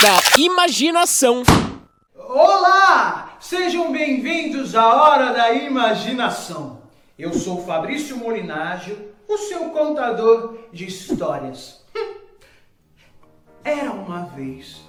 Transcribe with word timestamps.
da 0.00 0.40
imaginação. 0.40 1.42
Olá! 2.16 3.36
Sejam 3.38 3.92
bem-vindos 3.92 4.74
à 4.74 4.94
Hora 4.94 5.30
da 5.34 5.52
Imaginação. 5.52 6.80
Eu 7.18 7.34
sou 7.34 7.62
Fabrício 7.66 8.16
Molinágio, 8.16 8.96
o 9.28 9.36
seu 9.36 9.68
contador 9.68 10.56
de 10.72 10.86
histórias. 10.86 11.84
Era 13.62 13.92
uma 13.92 14.24
vez, 14.24 14.80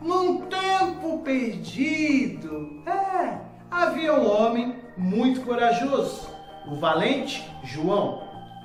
num 0.00 0.42
tempo 0.42 1.18
perdido, 1.24 2.80
é, 2.86 3.40
havia 3.68 4.14
um 4.14 4.30
homem 4.30 4.76
muito 4.96 5.40
corajoso, 5.40 6.28
o 6.70 6.76
valente 6.76 7.44
João. 7.64 8.22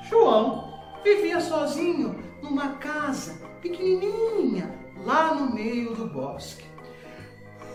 João 0.08 0.72
vivia 1.04 1.42
sozinho 1.42 2.24
numa 2.44 2.76
casa 2.76 3.42
pequenininha 3.60 4.85
lá 5.06 5.36
no 5.36 5.54
meio 5.54 5.94
do 5.94 6.08
bosque. 6.08 6.66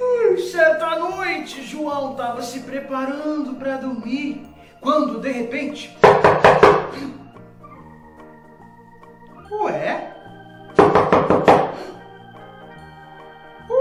Ui, 0.01 0.39
certa 0.39 0.99
noite, 0.99 1.63
João 1.63 2.13
estava 2.13 2.43
se 2.43 2.61
preparando 2.61 3.55
para 3.55 3.77
dormir, 3.77 4.47
quando 4.81 5.21
de 5.21 5.31
repente. 5.31 5.97
Ué? 9.53 10.17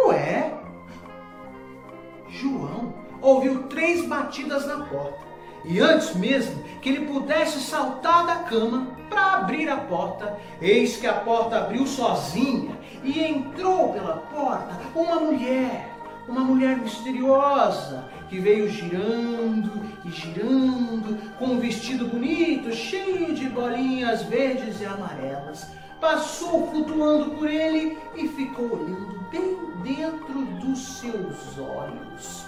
Ué? 0.05 0.53
João 2.27 2.93
ouviu 3.21 3.63
três 3.63 4.05
batidas 4.05 4.67
na 4.67 4.85
porta. 4.85 5.27
E 5.65 5.79
antes 5.79 6.15
mesmo 6.15 6.63
que 6.81 6.89
ele 6.89 7.05
pudesse 7.05 7.59
saltar 7.59 8.25
da 8.25 8.35
cama 8.43 8.87
para 9.09 9.33
abrir 9.33 9.69
a 9.69 9.77
porta, 9.77 10.37
eis 10.61 10.97
que 10.97 11.07
a 11.07 11.13
porta 11.13 11.57
abriu 11.57 11.85
sozinha 11.85 12.78
e 13.03 13.23
entrou 13.23 13.93
pela 13.93 14.17
porta 14.17 14.75
uma 14.95 15.19
mulher, 15.19 15.89
uma 16.27 16.41
mulher 16.41 16.77
misteriosa 16.77 18.03
que 18.29 18.39
veio 18.39 18.69
girando 18.69 19.81
e 20.05 20.11
girando 20.11 21.17
com 21.37 21.45
um 21.45 21.59
vestido 21.59 22.07
bonito, 22.07 22.71
cheio 22.71 23.33
de 23.33 23.49
bolinhas 23.49 24.23
verdes 24.23 24.79
e 24.81 24.85
amarelas. 24.85 25.67
Passou 25.99 26.67
flutuando 26.67 27.31
por 27.31 27.49
ele 27.49 27.97
e 28.15 28.27
ficou 28.27 28.71
olhando 28.73 29.27
bem 29.29 29.57
dentro 29.83 30.45
dos 30.61 30.99
seus 30.99 31.57
olhos. 31.57 32.45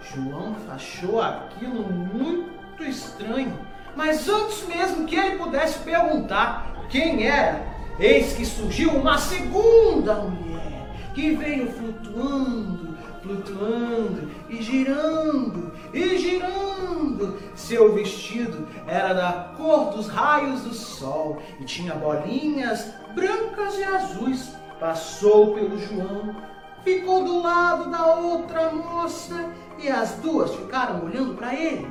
João 0.00 0.56
achou 0.70 1.20
aquilo 1.20 1.92
muito 1.92 2.82
estranho, 2.82 3.58
mas 3.94 4.28
antes 4.28 4.66
mesmo 4.66 5.06
que 5.06 5.16
ele 5.16 5.36
pudesse 5.36 5.78
perguntar 5.80 6.74
quem 6.88 7.26
era, 7.26 7.62
eis 7.98 8.32
que 8.32 8.44
surgiu 8.44 8.90
uma 8.92 9.18
segunda 9.18 10.14
mulher 10.14 10.88
que 11.14 11.34
veio 11.34 11.72
flutuando, 11.72 12.96
flutuando 13.20 14.30
e 14.48 14.62
girando 14.62 15.72
e 15.92 16.16
girando. 16.16 17.38
Seu 17.56 17.92
vestido 17.92 18.68
era 18.86 19.12
da 19.12 19.54
cor 19.56 19.90
dos 19.90 20.06
raios 20.06 20.62
do 20.62 20.72
sol 20.72 21.42
e 21.58 21.64
tinha 21.64 21.94
bolinhas 21.94 22.92
brancas 23.14 23.76
e 23.78 23.84
azuis. 23.84 24.56
Passou 24.78 25.54
pelo 25.54 25.76
João, 25.76 26.36
ficou 26.84 27.24
do 27.24 27.42
lado 27.42 27.90
da 27.90 28.14
outra 28.14 28.70
moça 28.70 29.50
e 29.76 29.88
as 29.88 30.12
duas 30.14 30.54
ficaram 30.54 31.04
olhando 31.04 31.34
para 31.34 31.52
ele. 31.52 31.88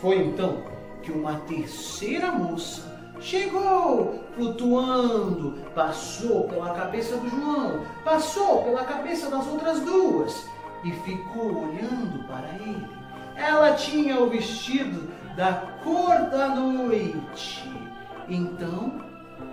Foi 0.00 0.16
então 0.16 0.64
que 1.02 1.12
uma 1.12 1.34
terceira 1.40 2.32
moça 2.32 2.89
chegou 3.20 4.24
flutuando, 4.34 5.58
passou 5.74 6.48
pela 6.48 6.70
cabeça 6.70 7.16
do 7.16 7.28
João, 7.28 7.84
passou 8.04 8.62
pela 8.64 8.84
cabeça 8.84 9.30
das 9.30 9.46
outras 9.46 9.80
duas 9.80 10.48
e 10.84 10.90
ficou 10.92 11.64
olhando 11.64 12.26
para 12.26 12.48
ele. 12.54 12.88
Ela 13.36 13.72
tinha 13.74 14.20
o 14.20 14.28
vestido 14.28 15.10
da 15.36 15.52
cor 15.82 16.30
da 16.30 16.48
noite. 16.48 17.70
Então, 18.28 19.00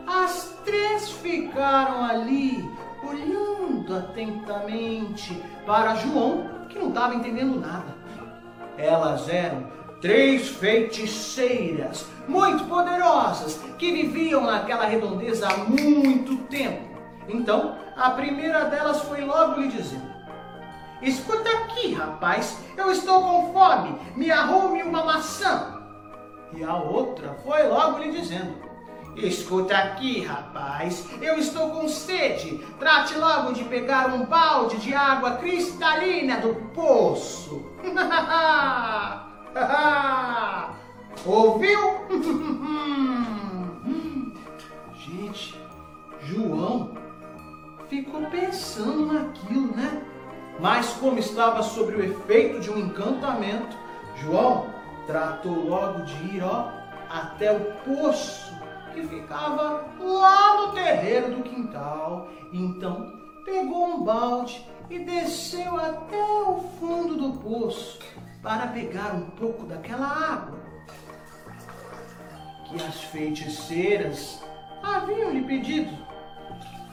as 0.05 0.57
três 0.63 1.11
ficaram 1.11 2.03
ali 2.05 2.63
olhando 3.03 3.95
atentamente 3.95 5.41
para 5.65 5.95
João 5.95 6.49
que 6.69 6.79
não 6.79 6.89
estava 6.89 7.15
entendendo 7.15 7.59
nada. 7.59 7.95
Elas 8.77 9.27
eram 9.29 9.65
três 10.01 10.49
feiticeiras 10.49 12.07
muito 12.27 12.65
poderosas 12.65 13.59
que 13.77 13.91
viviam 13.91 14.43
naquela 14.43 14.85
redondeza 14.85 15.47
há 15.47 15.57
muito 15.57 16.37
tempo. 16.47 16.97
Então, 17.27 17.77
a 17.95 18.11
primeira 18.11 18.65
delas 18.65 19.01
foi 19.03 19.21
logo 19.21 19.59
lhe 19.59 19.67
dizendo: 19.69 20.07
Escuta 21.01 21.49
aqui, 21.49 21.93
rapaz, 21.93 22.57
eu 22.75 22.91
estou 22.91 23.21
com 23.21 23.53
fome, 23.53 23.99
me 24.15 24.31
arrume 24.31 24.83
uma 24.83 25.03
maçã. 25.03 25.73
E 26.53 26.63
a 26.63 26.75
outra 26.75 27.35
foi 27.43 27.67
logo 27.67 27.99
lhe 27.99 28.11
dizendo: 28.11 28.55
Escuta 29.15 29.75
aqui, 29.75 30.21
rapaz, 30.21 31.07
eu 31.21 31.37
estou 31.37 31.71
com 31.71 31.87
sede. 31.87 32.59
Trate 32.79 33.15
logo 33.15 33.51
de 33.51 33.63
pegar 33.63 34.13
um 34.13 34.25
balde 34.25 34.77
de 34.77 34.93
água 34.93 35.31
cristalina 35.37 36.37
do 36.37 36.55
poço. 36.73 37.65
Ouviu? 41.25 41.79
Gente, 44.93 45.59
João 46.21 46.91
ficou 47.89 48.21
pensando 48.27 49.13
naquilo, 49.13 49.75
né? 49.75 50.03
Mas 50.59 50.93
como 50.93 51.19
estava 51.19 51.63
sob 51.63 51.93
o 51.93 52.03
efeito 52.03 52.59
de 52.59 52.69
um 52.69 52.77
encantamento, 52.77 53.75
João 54.17 54.67
tratou 55.05 55.67
logo 55.67 56.03
de 56.03 56.35
ir 56.35 56.43
ó, 56.43 56.69
até 57.09 57.51
o 57.51 57.73
poço 57.83 58.55
que 58.93 59.01
ficava 59.07 59.85
lá 59.99 60.61
no 60.61 60.73
terreiro 60.73 61.35
do 61.35 61.43
quintal. 61.43 62.27
Então 62.51 63.13
pegou 63.45 63.85
um 63.85 64.03
balde 64.03 64.65
e 64.89 64.99
desceu 64.99 65.77
até 65.77 66.21
o 66.21 66.59
fundo 66.79 67.15
do 67.15 67.37
poço 67.39 67.99
para 68.47 68.67
pegar 68.67 69.13
um 69.13 69.29
pouco 69.31 69.65
daquela 69.65 70.07
água 70.07 70.57
que 72.63 72.81
as 72.81 73.03
feiticeiras 73.03 74.41
haviam 74.81 75.31
lhe 75.31 75.43
pedido. 75.43 75.91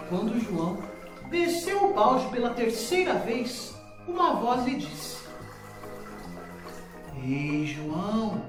Quando 0.09 0.41
João 0.41 0.83
desceu 1.31 1.91
o 1.91 1.95
balde 1.95 2.27
pela 2.31 2.51
terceira 2.51 3.15
vez, 3.15 3.73
uma 4.09 4.35
voz 4.35 4.65
lhe 4.65 4.75
disse: 4.79 5.29
Ei, 7.23 7.67
João, 7.67 8.43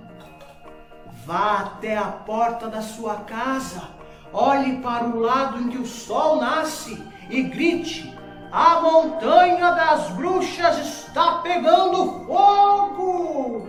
Vá 1.27 1.59
até 1.59 1.97
a 1.97 2.05
porta 2.05 2.67
da 2.67 2.81
sua 2.81 3.17
casa, 3.17 3.89
olhe 4.31 4.77
para 4.77 5.05
o 5.05 5.19
lado 5.19 5.59
em 5.59 5.69
que 5.69 5.77
o 5.77 5.85
sol 5.85 6.37
nasce 6.37 7.01
e 7.29 7.43
grite: 7.43 8.15
A 8.55 8.79
montanha 8.79 9.71
das 9.71 10.11
bruxas 10.11 10.77
está 10.77 11.39
pegando 11.39 12.25
fogo! 12.25 13.67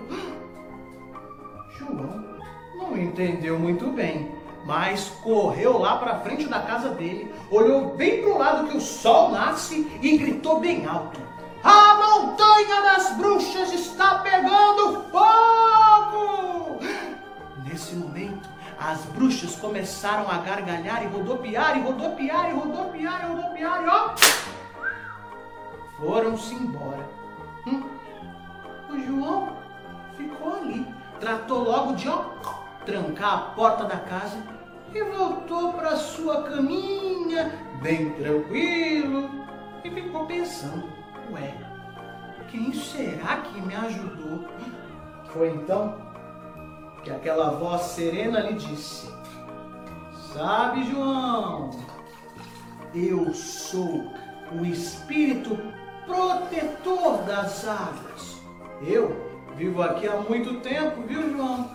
João 1.76 2.38
não 2.76 2.96
entendeu 2.96 3.58
muito 3.58 3.88
bem, 3.88 4.32
mas 4.64 5.08
correu 5.24 5.76
lá 5.78 5.96
para 5.96 6.20
frente 6.20 6.46
da 6.46 6.60
casa 6.60 6.90
dele, 6.90 7.34
olhou 7.50 7.96
bem 7.96 8.22
para 8.22 8.30
o 8.30 8.38
lado 8.38 8.68
que 8.68 8.76
o 8.76 8.80
sol 8.80 9.32
nasce 9.32 9.90
e 10.00 10.16
gritou 10.18 10.60
bem 10.60 10.86
alto: 10.86 11.20
A 11.64 11.94
montanha 11.96 12.82
das 12.82 13.10
bruxas 13.16 13.72
está 13.72 14.20
pegando 14.20 15.02
fogo! 15.10 16.78
Nesse 17.64 17.96
momento, 17.96 18.48
as 18.78 19.00
bruxas 19.06 19.56
começaram 19.56 20.30
a 20.30 20.38
gargalhar 20.38 21.02
e 21.02 21.08
rodopiar, 21.08 21.76
e 21.76 21.80
rodopiar, 21.80 22.50
e 22.50 22.52
rodopiar, 22.52 23.24
e 23.24 23.34
rodopiar, 23.34 23.82
e 23.82 23.88
ó! 23.88 24.55
Foram-se 25.98 26.54
embora. 26.54 27.08
Hum. 27.66 27.82
O 28.90 28.98
João 29.00 29.56
ficou 30.16 30.54
ali, 30.54 30.86
tratou 31.20 31.64
logo 31.64 31.94
de 31.94 32.08
ó, 32.08 32.24
trancar 32.84 33.34
a 33.34 33.38
porta 33.54 33.84
da 33.84 33.96
casa 33.96 34.36
e 34.94 35.02
voltou 35.02 35.72
para 35.72 35.96
sua 35.96 36.42
caminha, 36.44 37.52
bem 37.82 38.10
tranquilo, 38.12 39.28
e 39.84 39.90
ficou 39.90 40.26
pensando: 40.26 40.88
ué, 41.32 41.54
quem 42.48 42.72
será 42.72 43.38
que 43.38 43.60
me 43.60 43.74
ajudou? 43.74 44.44
Foi 45.32 45.48
então 45.48 45.98
que 47.02 47.10
aquela 47.10 47.50
voz 47.50 47.82
serena 47.82 48.40
lhe 48.40 48.54
disse: 48.54 49.10
Sabe, 50.32 50.84
João, 50.84 51.70
eu 52.94 53.32
sou 53.34 54.12
o 54.52 54.64
espírito 54.64 55.58
protetor 56.06 57.18
das 57.24 57.66
águas. 57.66 58.36
Eu 58.86 59.16
vivo 59.56 59.82
aqui 59.82 60.06
há 60.06 60.16
muito 60.16 60.60
tempo, 60.60 61.02
viu, 61.02 61.30
João? 61.30 61.70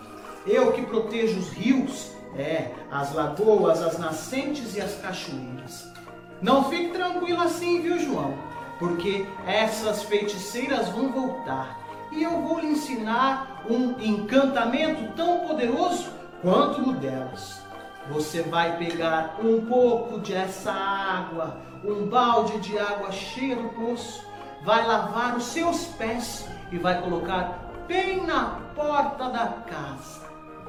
Eu 0.46 0.72
que 0.72 0.82
protejo 0.82 1.38
os 1.38 1.50
rios, 1.50 2.12
é, 2.36 2.70
as 2.90 3.14
lagoas, 3.14 3.82
as 3.82 3.98
nascentes 3.98 4.74
e 4.74 4.80
as 4.80 4.94
cachoeiras. 5.00 5.92
Não 6.40 6.64
fique 6.64 6.88
tranquilo 6.88 7.40
assim, 7.40 7.80
viu, 7.80 7.98
João? 7.98 8.52
porque 8.82 9.24
essas 9.46 10.02
feiticeiras 10.02 10.88
vão 10.88 11.12
voltar 11.12 11.78
e 12.10 12.20
eu 12.24 12.42
vou 12.42 12.58
lhe 12.58 12.66
ensinar 12.66 13.62
um 13.70 13.94
encantamento 14.00 15.14
tão 15.14 15.46
poderoso 15.46 16.10
quanto 16.42 16.90
o 16.90 16.92
delas. 16.92 17.62
Você 18.10 18.42
vai 18.42 18.76
pegar 18.78 19.36
um 19.42 19.64
pouco 19.66 20.18
dessa 20.18 20.72
água, 20.72 21.56
um 21.84 22.06
balde 22.06 22.58
de 22.58 22.78
água 22.78 23.12
cheia 23.12 23.54
do 23.54 23.68
poço, 23.70 24.26
vai 24.64 24.86
lavar 24.86 25.36
os 25.36 25.44
seus 25.44 25.86
pés 25.86 26.48
e 26.72 26.78
vai 26.78 27.00
colocar 27.00 27.70
bem 27.86 28.26
na 28.26 28.60
porta 28.74 29.28
da 29.28 29.46
casa, 29.68 30.22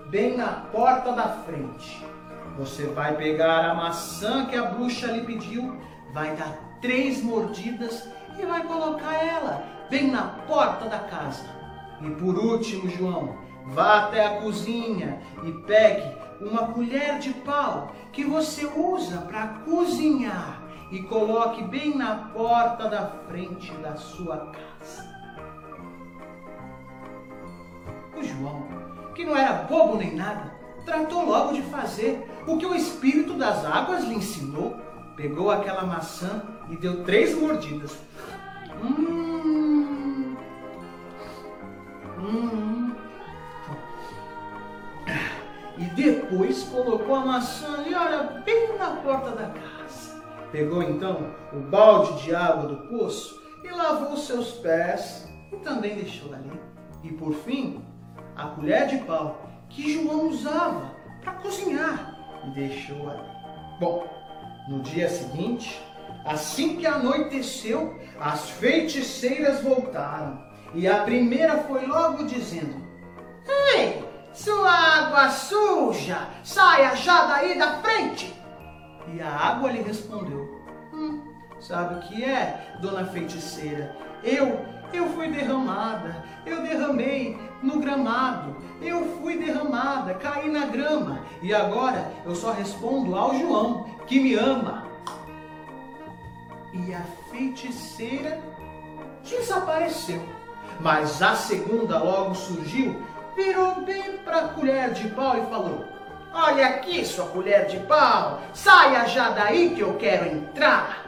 bem 0.10 0.38
na 0.38 0.48
porta 0.72 1.12
da 1.14 1.30
frente. 1.30 2.06
Você 2.58 2.86
vai 2.86 3.16
pegar 3.16 3.66
a 3.66 3.74
maçã 3.74 4.46
que 4.46 4.56
a 4.56 4.66
bruxa 4.66 5.08
lhe 5.08 5.22
pediu, 5.22 5.82
vai 6.14 6.36
dar 6.36 6.78
três 6.82 7.24
mordidas 7.24 8.08
e 8.38 8.46
vai 8.46 8.64
colocar 8.64 9.14
ela 9.14 9.64
bem 9.90 10.12
na 10.12 10.24
porta 10.48 10.88
da 10.88 11.00
casa. 11.00 11.46
E 12.00 12.10
por 12.12 12.38
último, 12.38 12.90
João, 12.90 13.38
vá 13.68 14.04
até 14.04 14.26
a 14.26 14.42
cozinha 14.42 15.20
e 15.44 15.52
pegue 15.66 16.16
uma 16.44 16.68
colher 16.68 17.20
de 17.20 17.34
pau 17.34 17.96
que 18.12 18.24
você 18.24 18.66
usa 18.66 19.20
para 19.22 19.48
cozinhar 19.66 20.62
e 20.92 21.02
coloque 21.04 21.64
bem 21.64 21.98
na 21.98 22.16
porta 22.16 22.88
da 22.88 23.08
frente 23.28 23.72
da 23.78 23.96
sua 23.96 24.52
casa. 24.52 25.12
O 28.16 28.24
João, 28.24 28.68
que 29.16 29.26
não 29.26 29.36
era 29.36 29.64
bobo 29.64 29.98
nem 29.98 30.16
nada, 30.16 30.54
tratou 30.86 31.26
logo 31.26 31.54
de 31.54 31.62
fazer 31.64 32.30
o 32.46 32.58
que 32.58 32.66
o 32.66 32.76
espírito 32.76 33.34
das 33.34 33.66
águas 33.66 34.04
lhe 34.04 34.16
ensinou. 34.16 34.76
Pegou 35.16 35.50
aquela 35.52 35.84
maçã 35.84 36.44
e 36.70 36.76
deu 36.76 37.04
três 37.04 37.36
mordidas. 37.36 37.98
Depois 46.34 46.64
colocou 46.64 47.16
a 47.16 47.26
maçã 47.26 47.76
ali, 47.76 47.94
olha, 47.94 48.42
bem 48.44 48.76
na 48.78 48.96
porta 48.98 49.32
da 49.32 49.50
casa. 49.50 50.24
Pegou 50.52 50.82
então 50.82 51.32
o 51.54 51.60
balde 51.60 52.24
de 52.24 52.34
água 52.34 52.68
do 52.68 52.88
poço 52.88 53.40
e 53.64 53.70
lavou 53.70 54.18
seus 54.18 54.54
pés 54.54 55.30
e 55.52 55.58
também 55.58 55.96
deixou 55.96 56.34
ali. 56.34 56.60
E 57.04 57.12
por 57.12 57.34
fim, 57.34 57.86
a 58.36 58.48
colher 58.48 58.88
de 58.88 58.98
pau 59.06 59.48
que 59.70 59.94
João 59.94 60.30
usava 60.30 60.96
para 61.22 61.34
cozinhar 61.34 62.18
e 62.48 62.52
deixou 62.52 63.10
ali. 63.10 63.30
Bom, 63.80 64.08
no 64.70 64.82
dia 64.82 65.10
seguinte, 65.10 65.80
assim 66.26 66.78
que 66.78 66.88
anoiteceu, 66.88 67.96
as 68.20 68.50
feiticeiras 68.50 69.62
voltaram 69.62 70.44
e 70.74 70.88
a 70.88 71.04
primeira 71.04 71.58
foi 71.60 71.86
logo 71.86 72.26
dizendo: 72.26 72.76
Ei, 73.76 74.04
sua 74.34 74.72
água 74.72 75.30
suja, 75.30 76.28
saia 76.44 76.96
já 76.96 77.26
daí 77.26 77.58
da 77.58 77.82
frente! 77.82 78.34
E 79.14 79.22
a 79.22 79.30
água 79.30 79.72
lhe 79.72 79.82
respondeu: 79.82 80.62
Hum, 80.94 81.22
sabe 81.60 81.96
o 81.96 82.00
que 82.00 82.24
é, 82.24 82.78
dona 82.82 83.06
feiticeira? 83.06 83.96
Eu 84.24 84.74
eu 84.94 85.10
fui 85.10 85.28
derramada, 85.28 86.24
eu 86.46 86.62
derramei 86.62 87.38
no 87.64 87.80
gramado, 87.80 88.56
eu 88.82 89.18
fui 89.18 89.38
derramada, 89.38 90.14
caí 90.14 90.50
na 90.50 90.68
grama, 90.68 91.22
e 91.42 91.54
agora 91.54 92.12
eu 92.24 92.36
só 92.36 92.52
respondo 92.52 93.16
ao 93.16 93.34
João, 93.38 93.86
que 94.06 94.20
me 94.20 94.36
ama. 94.36 94.88
E 96.74 96.94
a 96.94 97.02
feiticeira 97.32 98.40
desapareceu. 99.24 100.22
Mas 100.80 101.22
a 101.22 101.36
segunda 101.36 101.98
logo 102.00 102.36
surgiu, 102.36 103.02
virou 103.36 103.82
bem 103.82 104.18
para 104.20 104.46
a 104.46 104.48
colher 104.50 104.92
de 104.92 105.10
pau 105.10 105.38
e 105.38 105.50
falou: 105.50 105.86
Olha 106.34 106.68
aqui, 106.68 107.06
sua 107.06 107.26
colher 107.28 107.68
de 107.68 107.80
pau, 107.82 108.42
saia 108.54 109.06
já 109.08 109.30
daí 109.30 109.76
que 109.76 109.82
eu 109.82 109.96
quero 109.96 110.28
entrar. 110.28 111.06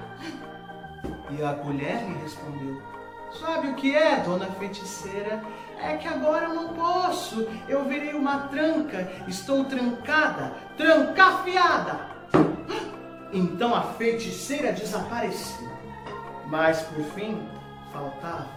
E 1.30 1.44
a 1.44 1.54
colher 1.54 2.04
lhe 2.04 2.22
respondeu: 2.22 2.81
Sabe 3.39 3.69
o 3.69 3.75
que 3.75 3.95
é, 3.95 4.18
dona 4.18 4.48
feiticeira? 4.51 5.42
É 5.81 5.98
que 5.98 6.07
agora 6.07 6.45
eu 6.45 6.54
não 6.54 6.69
posso. 6.69 7.48
Eu 7.68 7.83
virei 7.86 8.13
uma 8.13 8.48
tranca. 8.48 9.12
Estou 9.27 9.66
trancada, 9.66 10.54
trancafiada. 10.77 12.00
Então 13.33 13.75
a 13.75 13.81
feiticeira 13.81 14.72
desapareceu. 14.72 15.69
Mas 16.48 16.81
por 16.83 17.04
fim, 17.04 17.45
faltava 17.92 18.48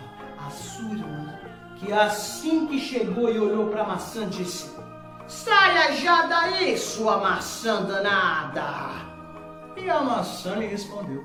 a 0.46 0.50
sua 0.50 0.92
irmã, 0.92 1.34
que 1.78 1.92
assim 1.92 2.66
que 2.66 2.78
chegou 2.78 3.30
e 3.30 3.38
olhou 3.38 3.68
para 3.68 3.82
a 3.82 3.88
maçã, 3.88 4.28
disse: 4.28 4.70
Saia 5.26 5.92
já 5.92 6.26
daí, 6.26 6.76
sua 6.76 7.18
maçã 7.18 7.82
danada! 7.82 9.06
E 9.76 9.88
a 9.88 10.00
maçã 10.00 10.56
lhe 10.56 10.66
respondeu: 10.66 11.22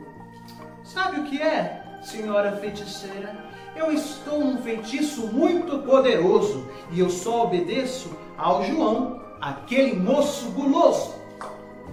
Sabe 0.83 1.19
o 1.19 1.23
que 1.23 1.41
é? 1.41 1.83
senhora 2.03 2.51
feiticeira, 2.57 3.35
eu 3.75 3.91
estou 3.91 4.39
num 4.39 4.61
feitiço 4.61 5.27
muito 5.27 5.79
poderoso 5.79 6.69
e 6.91 6.99
eu 6.99 7.09
só 7.09 7.45
obedeço 7.45 8.15
ao 8.37 8.63
João, 8.63 9.21
aquele 9.41 9.95
moço 9.95 10.51
guloso. 10.51 11.15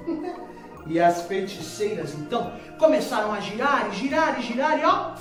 e 0.87 0.99
as 0.99 1.23
feiticeiras 1.23 2.15
então 2.15 2.53
começaram 2.79 3.33
a 3.33 3.41
girar 3.41 3.89
e 3.91 3.97
girar 3.97 4.41
e 4.41 4.43
girar 4.43 4.79
e 4.79 4.85
ó, 4.85 5.15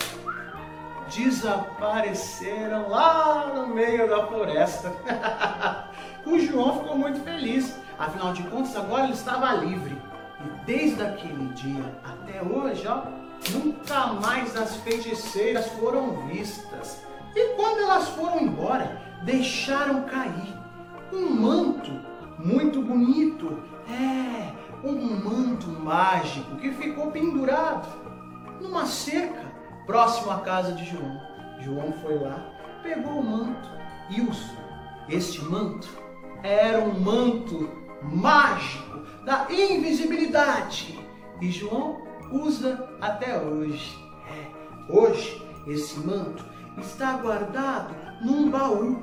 desapareceram 1.15 2.89
lá 2.89 3.51
no 3.55 3.67
meio 3.67 4.09
da 4.09 4.25
floresta. 4.27 4.93
o 6.25 6.39
João 6.39 6.79
ficou 6.79 6.97
muito 6.97 7.21
feliz, 7.23 7.75
afinal 7.97 8.33
de 8.33 8.43
contas 8.43 8.75
agora 8.75 9.03
ele 9.03 9.13
estava 9.13 9.53
livre. 9.53 9.97
E 10.39 10.65
desde 10.65 11.01
aquele 11.01 11.53
dia 11.53 11.83
até 12.03 12.41
hoje, 12.41 12.87
ó, 12.87 13.03
Nunca 13.51 14.07
mais 14.13 14.55
as 14.55 14.75
feiticeiras 14.77 15.67
foram 15.69 16.27
vistas. 16.27 17.03
E 17.35 17.55
quando 17.55 17.79
elas 17.79 18.09
foram 18.09 18.41
embora, 18.41 19.01
deixaram 19.23 20.03
cair 20.03 20.55
um 21.11 21.29
manto 21.29 21.91
muito 22.37 22.81
bonito. 22.81 23.59
É, 23.89 24.53
um 24.83 25.23
manto 25.23 25.67
mágico 25.67 26.55
que 26.57 26.71
ficou 26.71 27.11
pendurado 27.11 27.87
numa 28.61 28.85
cerca 28.85 29.48
próximo 29.89 30.29
à 30.29 30.41
casa 30.41 30.73
de 30.73 30.85
João. 30.85 31.19
João 31.61 31.91
foi 31.93 32.19
lá, 32.19 32.53
pegou 32.83 33.13
o 33.13 33.23
manto 33.23 33.67
e 34.11 34.21
usou. 34.21 34.55
Este 35.09 35.43
manto 35.43 35.89
era 36.43 36.79
um 36.79 36.99
manto 36.99 37.71
mágico 38.03 38.99
da 39.25 39.47
invisibilidade. 39.49 41.03
E 41.41 41.49
João 41.49 42.03
usa 42.31 42.87
até 43.01 43.41
hoje. 43.41 43.97
É, 44.27 44.93
hoje, 44.93 45.43
esse 45.65 45.99
manto 46.01 46.45
está 46.77 47.13
guardado 47.13 47.95
num 48.21 48.47
baú 48.47 49.01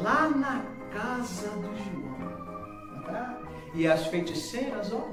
lá 0.00 0.28
na 0.28 0.62
casa 0.92 1.50
do 1.56 1.76
João. 1.76 3.02
Tá? 3.04 3.36
E 3.74 3.84
as 3.84 4.06
feiticeiras, 4.06 4.92
ó, 4.92 5.08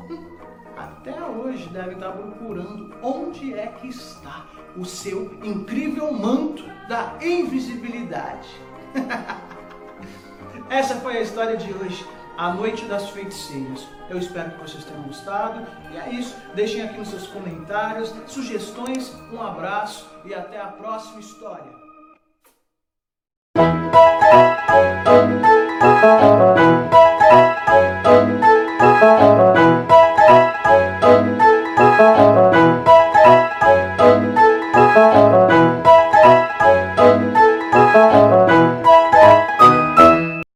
até 0.78 1.22
hoje 1.24 1.68
devem 1.70 1.94
estar 1.94 2.12
procurando 2.12 2.94
onde 3.02 3.54
é 3.54 3.68
que 3.68 3.88
está 3.88 4.46
o 4.76 4.86
seu 4.86 5.38
incrível 5.44 6.14
manto 6.14 6.64
da 6.88 7.18
invisibilidade. 7.22 8.48
Essa 10.70 10.96
foi 10.98 11.18
a 11.18 11.22
história 11.22 11.58
de 11.58 11.74
hoje. 11.74 12.06
A 12.38 12.54
Noite 12.54 12.86
das 12.86 13.10
Feiticeiras. 13.10 13.88
Eu 14.12 14.20
espero 14.20 14.52
que 14.52 14.62
vocês 14.62 14.86
tenham 14.86 15.02
gostado. 15.04 15.66
E 15.92 15.98
é 15.98 16.10
isso. 16.10 16.36
Deixem 16.54 16.84
aqui 16.84 17.00
nos 17.00 17.08
seus 17.08 17.26
comentários, 17.28 18.14
sugestões. 18.28 19.16
Um 19.34 19.42
abraço 19.42 20.08
e 20.24 20.36
até 20.36 20.62
a 20.62 20.68
próxima 20.68 21.20
história. 21.20 21.87